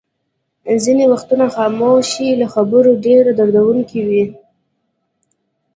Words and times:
ځینې 0.83 1.05
وختونه 1.13 1.45
خاموشي 1.55 2.29
له 2.41 2.47
خبرو 2.53 2.91
ډېره 3.05 3.31
دردوونکې 3.39 4.01
وي. 4.09 4.23